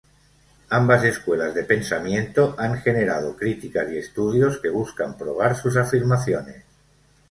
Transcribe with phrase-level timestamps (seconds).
[0.71, 6.63] Ambas escuelas de pensamiento han generado criticas y estudios que buscan probar sus afirmaciones.